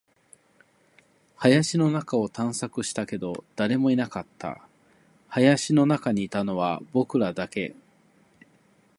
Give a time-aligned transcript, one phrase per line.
[1.37, 4.67] 林の中を探索したけど、誰もいなかった。
[5.27, 7.75] 林の中にいたのは僕らだけ。